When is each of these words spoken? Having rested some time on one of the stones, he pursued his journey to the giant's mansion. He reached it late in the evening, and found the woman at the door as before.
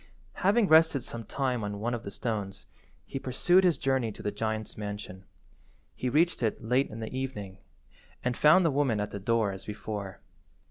Having 0.41 0.67
rested 0.67 1.03
some 1.03 1.23
time 1.25 1.63
on 1.63 1.79
one 1.79 1.93
of 1.93 2.01
the 2.01 2.09
stones, 2.09 2.65
he 3.05 3.19
pursued 3.19 3.63
his 3.63 3.77
journey 3.77 4.11
to 4.13 4.23
the 4.23 4.31
giant's 4.31 4.75
mansion. 4.75 5.25
He 5.93 6.09
reached 6.09 6.41
it 6.41 6.59
late 6.63 6.89
in 6.89 7.01
the 7.01 7.15
evening, 7.15 7.59
and 8.23 8.35
found 8.35 8.65
the 8.65 8.71
woman 8.71 8.99
at 8.99 9.11
the 9.11 9.19
door 9.19 9.51
as 9.51 9.65
before. 9.65 10.19